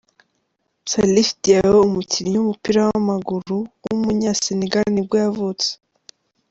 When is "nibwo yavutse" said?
4.91-5.69